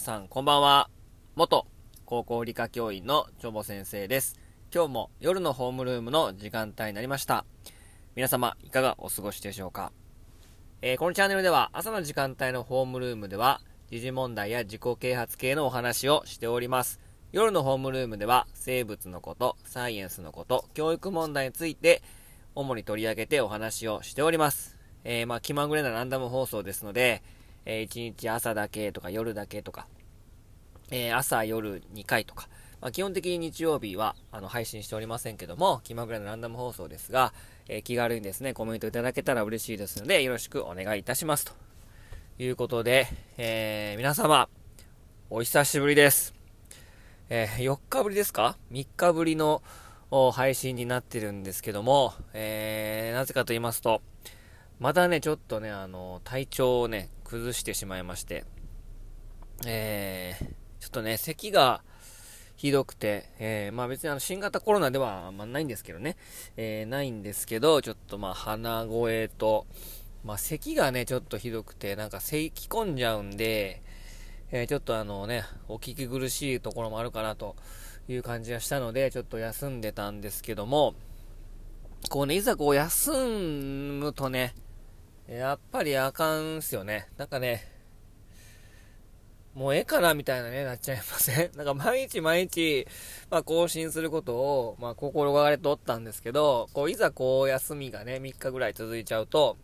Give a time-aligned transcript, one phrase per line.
[0.00, 0.88] さんこんばんは。
[1.34, 1.66] 元
[2.04, 4.38] 高校理科教員のチョボ先生です。
[4.74, 7.44] 今日も夜のホームルームの時間帯になりました。
[8.14, 9.92] 皆様いかがお過ごしでしょうか、
[10.80, 13.60] えー、このチャンネルでは朝の時間帯のホームルームでは
[13.90, 17.00] 時事問題や自己啓発系のお話をしております。
[17.32, 22.02] 夜のホームルームでは生物のこと、サイエンスのこと、教育問題について
[22.54, 24.76] 主に取り上げてお話をしております。
[25.04, 27.22] えー、まあ気まぐれなランダム放送ですので、
[27.64, 29.86] えー、1日朝だけとか夜だけとか、
[30.90, 32.48] えー、朝夜2回とか、
[32.80, 37.32] まあ、基本的に日曜日はあの配信しておりませんけども、気まぐれのランダム放送ですが、
[37.68, 41.44] えー、気軽にですね、コメントいただけたら嬉しいですので、よろしくお願いいたします。
[41.44, 41.52] と
[42.38, 43.06] いうことで、
[43.38, 44.48] えー、皆様、
[45.30, 46.34] お久しぶりです。
[47.30, 49.62] えー、4日ぶりですか ?3 日ぶりの
[50.32, 54.02] 配信になってるんですけども、えー、なぜかと言いますと、
[54.82, 58.44] まだね、ちょっとね、あの、体調をね、崩してしまいまして、
[59.64, 60.44] えー、
[60.80, 61.84] ちょっとね、咳が
[62.56, 66.16] ひどくて、えー、まあ別にあの新型コロナではあん、ま、ないんですけどね、
[66.56, 69.68] えー、ないんですけど、ちょっとまあ鼻声と、
[70.24, 73.84] まあ咳がね、ちょっとひどくて、なんか咳き込んじゃうんで、
[74.50, 77.54] えー、ちょっとあのね、お聞き苦しいところもあるかなと
[78.08, 80.96] いう感じがしたので、ちょっと休んでたんですけども、
[82.10, 84.56] こうね、いざこう休むとね、
[85.28, 87.08] やっぱりあかんっすよね。
[87.16, 87.68] なんかね、
[89.54, 91.50] もうええかなみたいなね、なっちゃいません？
[91.56, 92.86] なんか毎日毎日、
[93.30, 99.56] まあ更新することを、まあ心がれとったんですけど、こういざこう休みがね、3日ぐらい続いちゃうと、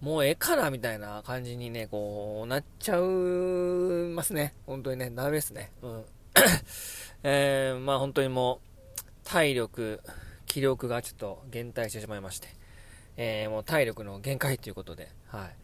[0.00, 4.52] もうええかなみたいな感じにね、こう、なっちゃうますね。
[4.66, 5.70] 本当にね、ダメですね。
[5.82, 6.04] うん。
[7.22, 8.60] えー、まあ本当にも
[8.96, 10.00] う、体力、
[10.46, 12.48] 気力がちょっと減退してしまいまして。
[13.16, 15.56] えー、もう体力の限界ということで、はい。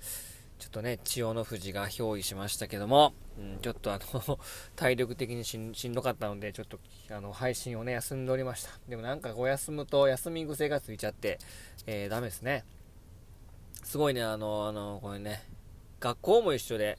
[0.58, 4.38] ちょっとね、千代の富士が憑依しましたけども、うん、ちょっとあの
[4.74, 8.70] 体力的にしんどかったので、ちょっと、あの、配信をね、休んでおりました。
[8.88, 11.38] でもなんか、こう休むと、休み癖がついちゃって、
[11.86, 12.64] えー、ダメですね。
[13.84, 15.44] すごいね、あの、あの、これね、
[16.00, 16.98] 学校も一緒で、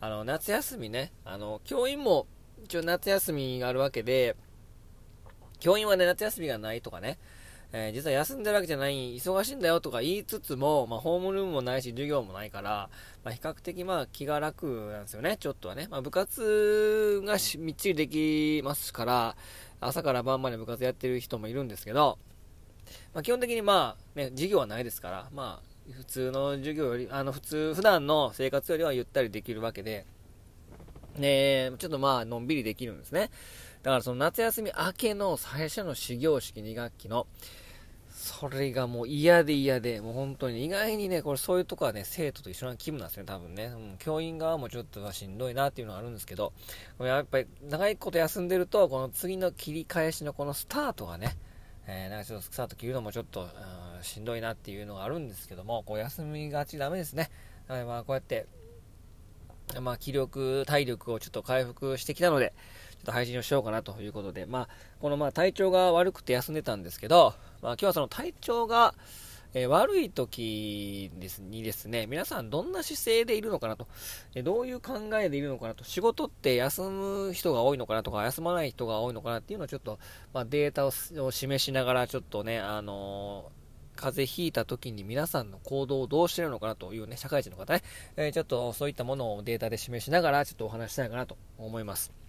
[0.00, 2.26] あの、夏休みね、あの、教員も、
[2.64, 4.36] 一応夏休みがあるわけで、
[5.58, 7.18] 教員はね、夏休みがないとかね、
[7.72, 12.88] えー、実は休んでるわけじゃない、忙しいんだよとか言いつつも、まあ、ホームルームもないし、授業もないから、
[13.24, 15.86] まあ、比較的まあ、気が楽なんですよね、ちょっとはね。
[15.90, 19.36] まあ、部活がみっちりできますから、
[19.80, 22.18] 朝から晩まで部活やってる人もいるんですけど、
[23.12, 30.06] まあ、基本的にまあ、ね、授業はないですから、まあ、普通の授業より、あの、普通、普段の生活よりはゆったりできるわけで、
[31.18, 33.30] ねちょっとまあ、のんびりできるんですね。
[33.82, 37.26] だからその夏休み明けの最初の始業式2学期の、
[38.18, 43.66] それがもう嫌で嫌で、もう本当に意外にね、これそういうとこはね、生徒と一緒な気分なんですね、多分ね。
[43.66, 46.52] うん、教員側もちょっとしんどいなっていうのがあるんですけど、
[46.98, 51.36] やっぱり長いこと休んでると、この次の切り返しのこのスタートがね、
[51.86, 57.30] えー、なんかちょっとスタート切るのもちょっと、うん、しんどいなっていうのがあるんですけども、こう休みがちダメですね。
[57.68, 58.46] はい、まあこうやって、
[59.80, 62.52] まあ気力、体力をちょっと回復してきたので、
[63.02, 64.68] っと配信をしようかなということで、まあ、
[65.00, 68.94] このまあ体調が悪くて休んでたんですけど、まあ、今日はその体調が、
[69.54, 73.86] えー、悪い時ですにですね、皆さんどんな姿勢でいるのかなと、
[74.34, 79.98] えー、どういう考えでいるのかなと、仕事って休む人が多いのかなとか、休まない人が多いのかなっていうのをちょっと、
[80.34, 83.58] まあ、データを示しながら、ちょっとね、あのー
[83.98, 87.82] 風邪ひいた時に皆さんの行動をどうしてるのかなというね、社会人の方ね、
[88.16, 92.27] えー、ちょっとそういったものをデータで示しながら、ちょっとお話ししたいかなと思います。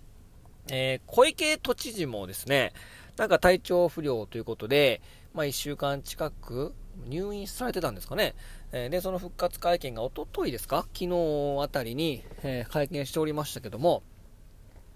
[0.70, 2.74] えー、小池都知事もですね、
[3.18, 5.02] なんか体調不良ということで、
[5.34, 6.74] まあ、1週間近く
[7.08, 8.36] 入院されてたんですかね。
[8.72, 10.86] えー、で、その復活会見がおとといですか？
[10.94, 14.04] 昨日あたりに、えー、会見しておりましたけども、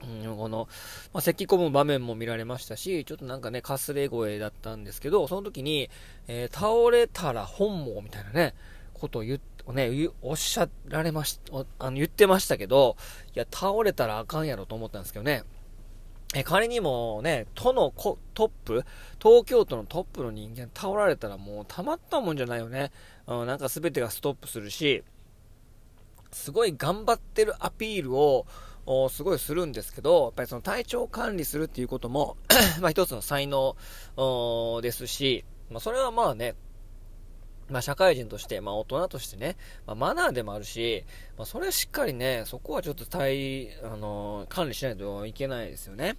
[0.03, 0.67] うん、この、
[1.13, 5.89] まあ、咳込む場面も見られましたし、ちょっとなんかね、かすれ声だったんですけど、その時に、
[6.27, 8.53] えー、倒れたら本望みたいなね、
[8.93, 11.39] ことを言って、ね、おっしゃられまし、
[11.79, 12.97] あの、言ってましたけど、
[13.33, 15.43] いや、倒れたらあかんやろと思ったんですけどね。
[16.35, 18.83] え、仮にもね、都のトップ、
[19.21, 22.91] 東京都のトップの人間倒られたらもうたまったもんじゃないよね。
[23.27, 25.03] うん、なんか全てがストップするし、
[26.31, 28.45] すごい頑張ってるアピールを、
[29.09, 32.35] すごいするんですけど、やっぱりその体調管理するっていうことも
[32.81, 33.75] まあ一つの才能
[34.81, 36.55] ですし、まあそれはまあね、
[37.69, 39.55] まあ、社会人として、まあ、大人としてね、
[39.87, 41.05] まあ、マナーでもあるし、
[41.37, 46.17] まあ、それはしっかりね、そこはちょっと対、あのー、管理しないといけないですよね。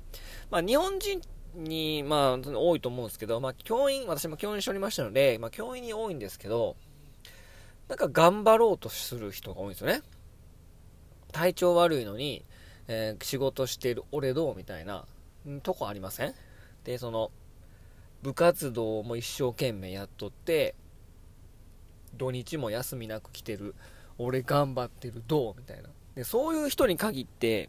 [0.50, 1.20] まあ、日本人
[1.54, 6.76] に、まあ、多いと思うんですけど、まあ、教員、私も教員しておりましたので、まあ、教員に多いんですけど、
[7.88, 10.02] なんか頑張ろうとする人が多いんですよね。
[11.32, 12.44] 体調悪いのに、
[12.88, 15.04] えー、仕事してる俺どうみたいな、
[15.62, 16.34] とこありません？
[16.84, 17.30] で、その、
[18.22, 20.74] 部活動も一生懸命やっとって、
[22.14, 23.74] 土日も休みなく来てる、
[24.18, 25.54] 俺頑張ってる、どう？
[25.58, 25.88] みたいな。
[26.14, 27.68] で、そういう人に限って、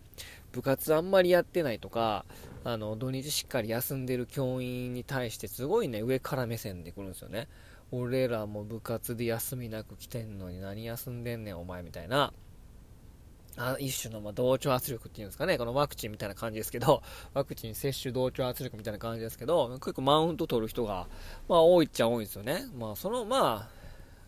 [0.52, 2.26] 部活あんまりやってないとか、
[2.64, 7.48] あの、土日しっかり休んでる教員に対してすごいね、上から目線で来るんですよね。
[7.92, 12.34] 俺らも部活で休みなく来てんのに何休んでんねんお前みたいな。
[13.58, 17.02] あ一種のま同調圧力っていうんですかね、このワクチンみたいな感じですけど、
[17.34, 21.08] ワクチン接種同調圧力みたいな感じですけど、結構マウント取る人が、
[21.48, 22.66] まあ多いっちゃ多いんですよね。
[22.78, 23.75] まあその、まあ、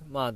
[0.10, 0.34] まあ、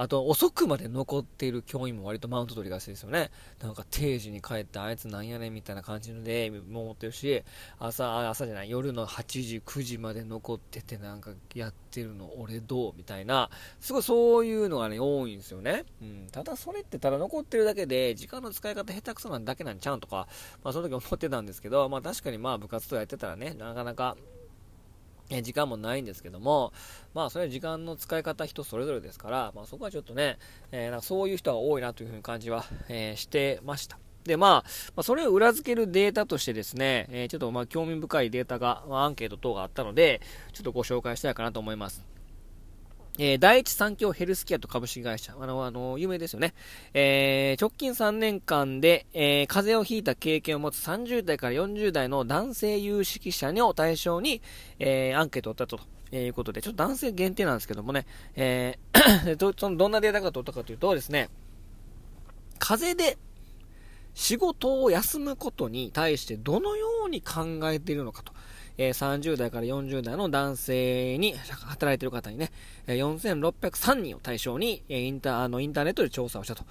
[0.00, 3.32] あと、遅くまで残っている教員も割とマウント取りがちですよね。
[3.60, 7.42] なんか定時に帰ってあいつなんやねんみたいな感じので、思ってるし、
[7.80, 13.50] 朝、朝じゃない、夜の8時、9時まで残っててなんかやってるの俺どうみたいな、
[13.80, 15.84] すごいそういうのがね、多いんですよね。
[16.00, 16.28] うん。
[16.30, 20.28] ただそれってただ残ってるだけで、時間の使い方下手くそなんだけなんちゃうんとか、
[20.62, 24.16] まあその時思ってたんですけど、まあ確かにまあ部活とやってたらね、なかなか、
[25.30, 26.72] え時間もないんですけども、
[27.14, 30.38] まあ、それは時間の使い方人それぞれですから、まあ、そこはちょっとね、
[30.72, 33.98] えー、なんかそういう人が多いなというふうに感じは、えー、してました。
[34.24, 34.50] で、まあ、
[34.96, 40.20] まあ、それを裏付けるデータとしてですね、えー、ちょっとまあ興味深いデータが、まあ、アンケート等があったので、
[40.52, 42.17] ちょっとご紹介したいかなと思います。
[43.18, 45.34] えー、第一三共ヘルスケアと株式会社。
[45.38, 46.54] あの、あの、有名ですよね。
[46.94, 54.40] えー、直近3年間で、えー、風邪をひいた経験を持つ30代から40代の男性有識者を対象に、
[54.78, 55.98] えー、アンケートを取ったと。
[56.10, 61.28] えいうことで、ちょっと男性限定なんですけどもね、えー ど、そのどんなデータが取ったかというとですね、
[62.58, 63.18] 風邪で
[64.14, 68.32] 仕事を休むことに対してどのように考えているのかと。
[68.78, 72.50] えー、30代から40代の男性に働いている方にね、
[72.86, 76.64] 4603人を対象に、インター、あの、インターネットで調査をしたと、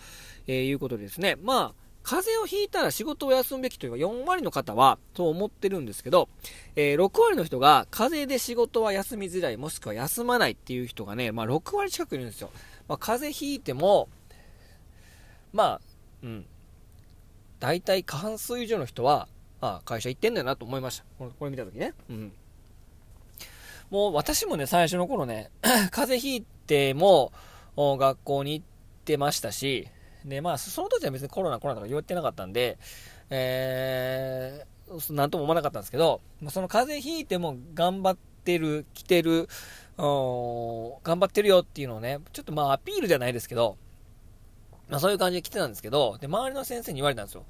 [0.47, 6.29] えいうことでですね、まあ、風邪をひいたら仕事を休むべきというか、4割の方は、と思ってるんですけど、
[6.77, 12.49] えー、6割の人が、風邪で仕事は休みづらい、もしくは休まないっていう人がね、まあ、6割近くいるんですよ。
[12.87, 14.07] まあ、風邪ひいても、
[15.51, 15.81] まあ、
[16.23, 16.45] うん。
[17.59, 19.27] 大体過半数以上の人は、
[19.61, 21.05] あ会社行ってんだよなと思いました。
[21.17, 21.93] これこれ見たときね。
[22.09, 22.31] うん。
[23.89, 25.49] もう私もね、最初の頃ね、
[25.91, 27.31] 風邪ひいても、
[27.77, 28.65] 学校に行っ
[29.05, 29.87] てましたし、
[30.25, 32.77] で、まあ、その時は別にコロナ、コロナとか言ってなかったんで、
[33.29, 39.47] えー、なんとも思わなかったんですけど、その風邪ひいても頑張ってる、来てる、
[39.97, 43.77] 頑張ってるよっていうのをね、ちょっとまあアピールじゃないですけど、
[44.89, 47.45] まあそういう感じで来てたんですけど、で、周りの先生に言われたんですよ。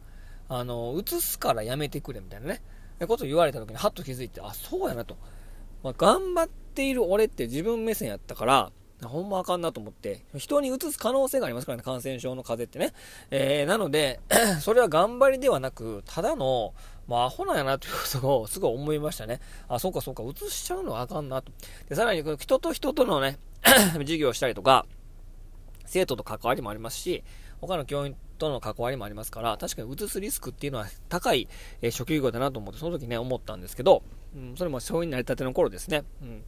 [0.49, 2.61] あの、移すからやめてくれみたいなね、
[3.07, 5.17] ことを言われた時にハッと気づいて、あ、そうやなと。
[5.83, 8.71] まあ、頑張っている俺って自分目線やったから、
[9.03, 12.99] ほんまあかんなと思って、人に移す可能性がありますからね、感染症の風邪ってね。
[13.29, 14.19] えー、なので、
[14.61, 16.73] それは頑張りではなく、ただの、
[17.07, 19.39] まあ、アホなんやなということをすごい思いましたね。
[19.67, 21.51] あ、そうかそうか、移しちゃうのはあかんなと。
[21.87, 23.37] で、さらに、人と人とのね、
[23.93, 24.85] 授業をしたりとか、
[25.85, 27.23] 生徒と関わりもありますし、
[27.61, 31.47] 他の教員との関わりもありますから、確かに移すリスクっていうのは高い、
[31.81, 34.03] えー、職業だなと思って、その時ね、思ったんですけど、
[34.35, 36.03] うん、それも教員になりたての頃ですね。
[36.21, 36.43] うん。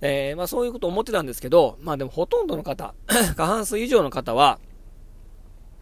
[0.00, 2.94] えー、まあそういうことを思ってたんですけど、まあでもほとんどの方、
[3.36, 4.60] 過半数以上の方は、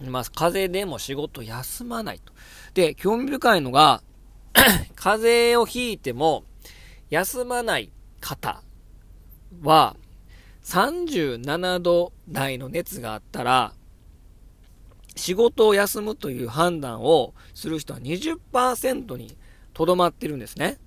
[0.04, 2.32] まあ風邪でも仕事休まないと。
[2.74, 4.02] で、興味深いのが、
[4.94, 6.44] 風邪をひいても
[7.10, 8.62] 休まない方
[9.62, 9.96] は、
[10.62, 13.72] 37度台の熱があったら、
[15.18, 19.36] 仕事を休むという判断をする人は20%に
[19.74, 20.78] とどまってるんですね。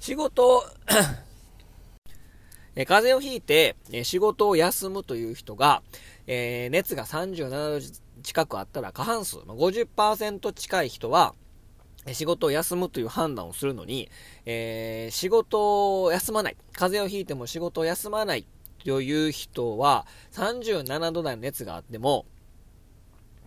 [0.00, 0.62] 仕事を
[2.76, 5.82] え風邪をひいて、え仕事を休むという人が、
[6.26, 11.34] えー、熱が37度近くあったら過半数、まあ、50%近い人は、
[12.12, 14.10] 仕事を休むという判断をするのに、
[14.46, 16.56] えー、仕事を休まない。
[16.72, 18.46] 風邪をひいても仕事を休まない
[18.84, 22.26] という人は、37度台の熱があっても、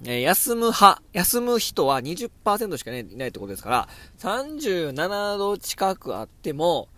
[0.05, 6.89] えー、休む派、休む人は20%しかいないってことですから、37度近くあっても、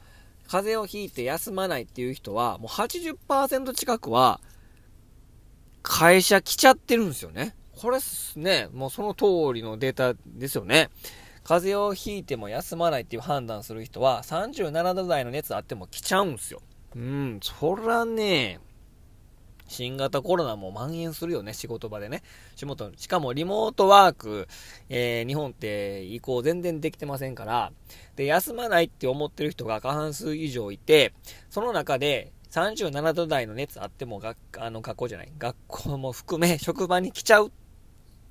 [0.48, 4.40] 風邪をひいて休まないっていう人は、もう80%近くは、
[5.84, 7.56] 会社来ちゃってるんですよね。
[7.80, 10.90] これっすね、もうその通りのデータですよね。
[11.44, 16.62] 風邪をひいても休まないっていう判断する人は、37度台の熱あっても来ちゃうんすよ。
[16.96, 18.60] うん、そらね、
[19.68, 22.24] 新型コロナも蔓延するよね、仕事場でね。
[22.56, 24.48] 仕事、しかもリモートワーク、
[24.90, 27.72] えー、日本って移行全然できてませんから、
[28.16, 31.14] で、休まないって思ってる人が過半数以上いて、
[31.50, 37.52] その中で37度台の熱あっても学、あの、学校じゃない、学校も含め職場に来ちゃうっ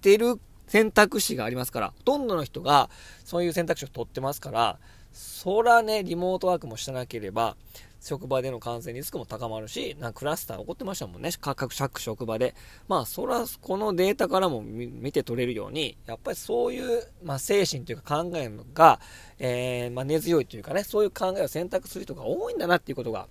[0.00, 2.90] てる選択肢がありますから、ほとんどの人が
[3.24, 4.78] そういう選択肢を取ってますから、
[5.12, 7.56] そらね、リモートワークもしてなければ、
[8.04, 12.54] 職場での感染リスクも高まるし、なクラスター起こってましたもんね、各各職場で。
[12.86, 19.00] まあ、そら、このデータからも見て取れるように、やっぱりそういう、まあ、精神というか考えが、
[19.38, 23.26] えー、まあ、根強いというかね、そういう考えを選択する人が多いんだなっていうことが、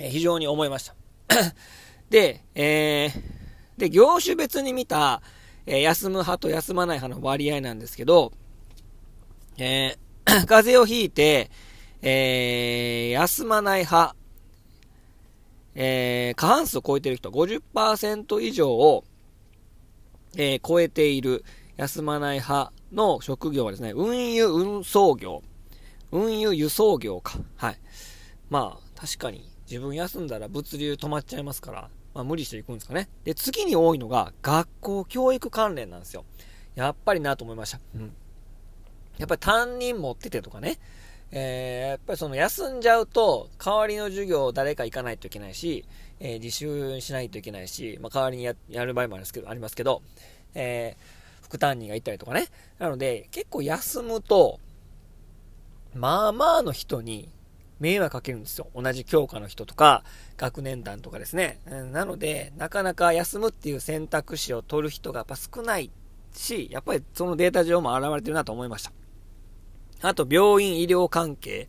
[0.00, 0.94] えー、非常に思いました。
[2.08, 5.20] で、えー、で、業種別に見た、
[5.66, 8.32] えー、休む派と休まない派の割合なんですけど、
[9.58, 11.50] えー、 風邪をひいて、
[12.06, 14.14] えー、休まない派、
[15.74, 19.04] えー、過半数を超えている人、50%以上を、
[20.36, 21.46] えー、超えている
[21.78, 25.42] 休まない派の職業はですね、運輸運送業、
[26.12, 27.38] 運輸輸送業か。
[27.56, 27.78] はい。
[28.50, 33.08] まあ、確かに自分休んだら物流止まっちゃいますから、まあ無理していくんですかね。
[33.24, 36.26] で、次に多いのが学校教育関連なんですよ。
[36.74, 37.80] やっぱりなと思いました。
[37.94, 38.12] うん。
[39.16, 40.78] やっぱり担任持っててとかね。
[41.30, 45.84] えー、やっぱりその休んじゃうと、代わりの授業誰か行かないといけないし、
[46.20, 48.54] えー、自習しないといけないし、まあ、代わりにや
[48.84, 50.02] る場合もありますけど、ありますけど、
[50.54, 52.46] えー、副担任が行ったりとかね。
[52.78, 54.60] なので、結構休むと、
[55.94, 57.28] まあまあの人に
[57.80, 58.68] 迷惑かけるんですよ。
[58.74, 60.04] 同じ教科の人とか、
[60.36, 61.60] 学年団とかですね。
[61.92, 65.90] なので、なかなか休むっていう選択肢を取る人がやっぱ少ない
[66.32, 68.92] し、やっぱりそのデータ上も現れてるなと思いました。
[70.02, 71.68] あと、病院、医療関係、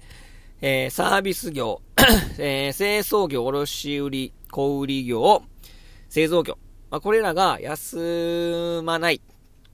[0.61, 1.81] えー、サービス業、
[2.37, 5.43] えー、清掃業、卸売、小売業、
[6.09, 6.57] 製造業。
[6.89, 9.21] まあ、これらが休まない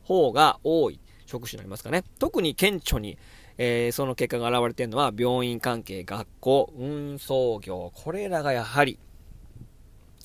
[0.03, 0.99] 方が多い。
[1.25, 2.03] 職種になりますかね。
[2.19, 3.17] 特に顕著に、
[3.57, 8.99] えー、その結果が現れているのは、病院関係、学校、運送業、これらがやはり、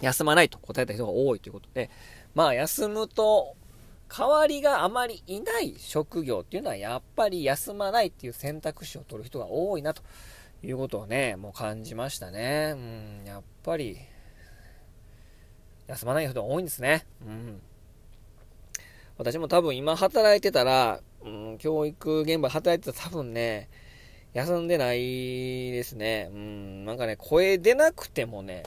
[0.00, 1.90] 休まないと答えた人が多いということで、
[2.34, 3.54] まあ、休むと、
[4.08, 10.02] 代わりがあまりいない職業っていうのは、やっぱり休まないっていう選択肢を取る人が多いな、と
[10.62, 12.74] いうことをね、もう感じましたね。
[12.74, 13.98] うん、やっぱり、
[15.86, 17.06] 休まない人が多いんですね。
[17.24, 17.60] うん。
[19.18, 23.68] 私も多分今働いてたら、うん、教育現場働いてたら多分ね、
[24.34, 26.28] 休んでないですね。
[26.32, 28.64] うん、なんかね、声出なくてもね、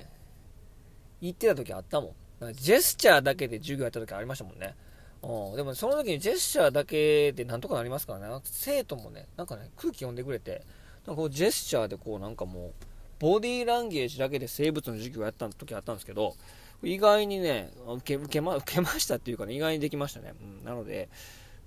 [1.22, 2.53] 言ってた時あったもん。
[2.53, 4.75] ジェスチャーだけで授業やった時ありましたもんね。
[5.21, 8.41] うん、でもその時にジェスチャーだけでなんとかなりますからね。
[8.43, 10.63] 生徒もね、なんかね、空気読んでくれて、
[11.05, 12.73] なんかこうジェスチャーでこうなんかもう、
[13.19, 16.35] ボディーランゲージだけで生物の授業をやった時あったんですけど、
[16.83, 20.33] 意外にね、受け、受けま、受けましたっていうかね、意外にできましたね。
[20.41, 21.09] うん、なので、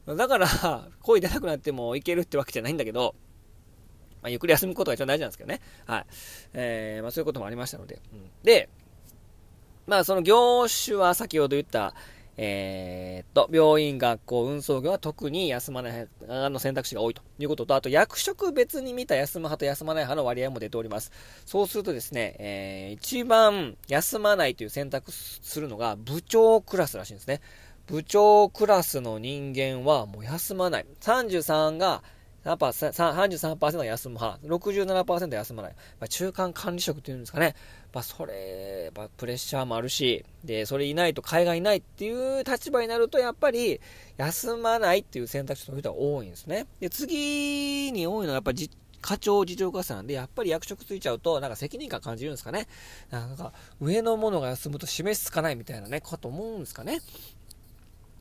[0.06, 0.48] だから、
[1.00, 3.14] 声出なくなってもいけるってわけじゃないんだけど、
[4.22, 5.60] まあ、ゆっくり休むことが一番大事なんですけどね。
[5.84, 6.06] はい。
[6.54, 8.00] えー、まあ、そういうこともありましたので。
[8.12, 8.68] うん、で、
[9.86, 11.94] まあ、その業種は先ほど言った、
[12.36, 21.12] えー、っと、病院、学校、運送業は特に休まない派の選択肢が多いということと、あと役職別に見た休む派と休まない派の割合も出ております。
[21.44, 27.40] そうするとですね、えー、一番休まないという選択するのが部長クラスらしいんですね。
[27.86, 30.86] 部長クラスの人間はもう休まない。
[31.00, 32.02] 33が
[32.44, 35.72] 33%が休む派、67%休まない。
[36.00, 37.54] まあ、中間管理職っていうんですかね。
[37.92, 43.80] まあ、それ、まあ、プレッシャーもあるし、で、それいないと海外いないっていう立場になると、やっぱり、
[44.16, 46.66] 休まないっていう選択肢の人が多いんですね。
[46.80, 48.70] で、次に多いのは、やっぱり、
[49.00, 52.68] 課長、次長課さんで、やっぱり役職ついちゃうと、なんか責任感感じるんですかね。
[53.10, 57.00] なんか、上の者が休むと示しつかないみたいなね、かと思うんですかね。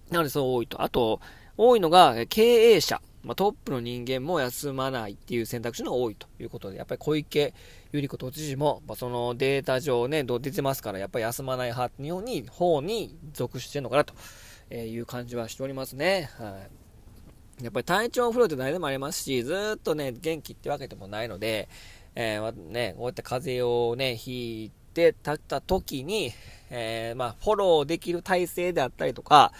[0.09, 0.81] なので、そう多いと。
[0.81, 1.21] あと、
[1.55, 3.01] 多いのが、経営者。
[3.23, 7.53] まあ、トップの人間も休まないっていう選択肢が多いということで、やっぱり小池
[7.93, 14.13] 百合子都知事も、まあ、そのデータ上ね、出てますから、やっぱり休まない派に、方に属してるのかなと
[14.73, 16.29] いう感じはしておりますね。
[16.37, 16.67] は
[17.59, 17.63] い。
[17.63, 21.69] やっぱり体調不良って誰でもありますし、ずっとね、元気ってわけでもないので、
[22.15, 26.31] えー、ね、こうやって風邪をね、ひいてたった時に、
[26.73, 29.51] えー、まあ、フォローできる体制であったりとか、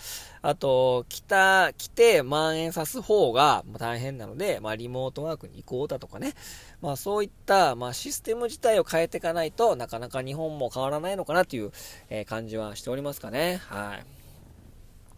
[0.42, 6.34] あと、来た、来て蔓延さす方が大変なので、まあ、リモートワークに移行だとかね、
[6.82, 11.72] まあ、そういった、まあ、システム自体を変えていかないとなかなか日本も変わらないのかなという、
[12.10, 13.62] えー、感じはしておりますかね。
[13.68, 14.06] はい。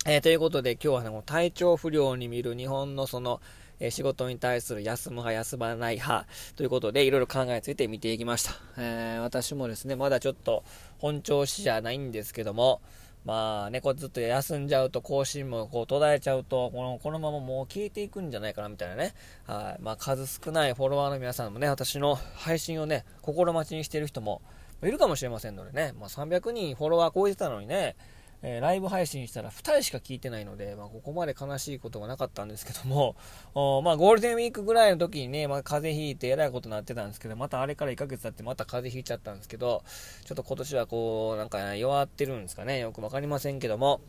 [0.05, 3.39] えー、ということで今日はね、体調不良に見る日本のその、
[3.85, 6.25] え仕事に対する休む派、休まない派
[6.55, 8.53] ということで、いろいろ考えについて見ていきました。
[8.77, 10.63] えー、私もですね、まだちょっと
[10.99, 12.81] 本調子じゃないんですけども、
[13.25, 19.13] まあね、こうずっと休んじゃうと、更新もこう途絶えちゃうと、このこのままもう消えていくんじゃないかなみたいなね。
[19.45, 19.81] はい。
[19.81, 24.41] まあ数少ないフォロワーの皆さんもね、私の配信をね、心待ちにしている人も
[24.81, 27.97] いるかもしれませんのでね、まあ300人フォロワー超えてたのにね、
[28.45, 33.15] えー、ライブ配信したら2人しか聞いてないので、まあ、ここまで悲しいことはなかったんですけども、
[33.55, 39.83] おまあ、ゴールデンウィークぐらいの時にね、まあ、風邪ひいてえらいことになってたんですけど、またあれから1ヶ月経ってまた風邪ひいちゃったんですけど、
[40.25, 44.01] ちょっと今年はこう、なんか弱ってるんですかね、よくわかりませんけども、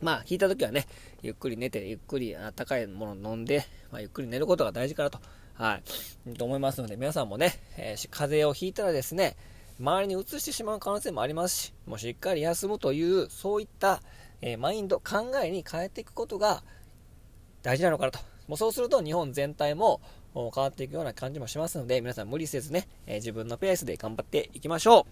[0.00, 0.86] まあ、引いた時はね、
[1.22, 5.18] ゆっくり寝て、ゆっくり温かいもの飲んで、まあ、ゆっくり寝ることが大事かなと、
[5.54, 5.80] は
[6.28, 9.36] い、と思いますので、皆さんもね、えー、風邪をひいたらですね、
[9.80, 14.00] 周りに移してしまう可能性もありますし、もうしっかり休むという、そういった、
[14.40, 16.62] えー、マインド、考えに変えていくことが
[17.62, 18.18] 大事なのかなと。
[18.46, 20.00] もうそうすると日本全体も
[20.34, 25.04] 変わっていくような感じもしますので、皆さん無理せずね、えー、自分のペースで頑張っていきましょう。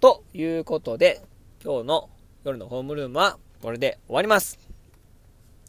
[0.00, 1.22] ということで、
[1.62, 2.10] 今日の
[2.44, 4.58] 夜のホームルームはこれで終わります。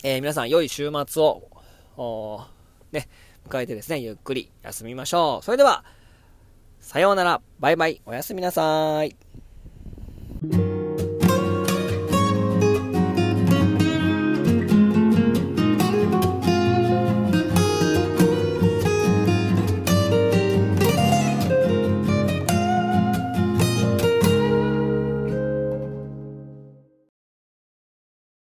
[0.03, 1.21] えー、皆さん良い週末
[1.97, 2.45] を、
[2.91, 3.09] ね、
[3.47, 5.43] 迎えてですね、ゆっくり休みましょう。
[5.43, 5.83] それでは、
[6.79, 9.15] さようなら、バイバイ、おやすみなさい。